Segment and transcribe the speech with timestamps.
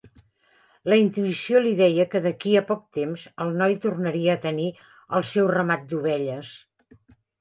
[0.91, 4.67] La intuïció li deia que d'aquí a poc temps el noi tornaria a tenir
[5.19, 6.55] el seu ramat d'ovelles.